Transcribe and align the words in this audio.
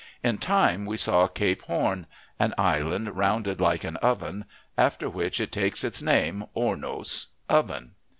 In 0.23 0.39
time 0.39 0.87
we 0.87 0.97
saw 0.97 1.27
Cape 1.27 1.61
Horn; 1.65 2.07
an 2.39 2.55
island 2.57 3.15
rounded 3.15 3.61
like 3.61 3.83
an 3.83 3.97
oven, 3.97 4.45
after 4.75 5.07
which 5.07 5.39
it 5.39 5.51
takes 5.51 5.83
its 5.83 6.01
name 6.01 6.43
(Ornos) 6.55 7.27
oven. 7.47 7.91